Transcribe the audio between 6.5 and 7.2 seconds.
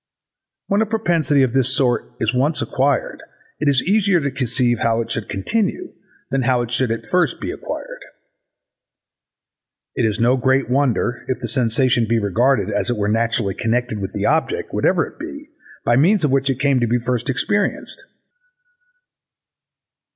it should be at